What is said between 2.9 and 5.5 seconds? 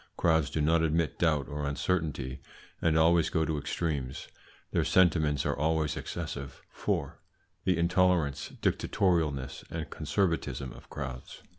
always go to extremes Their sentiments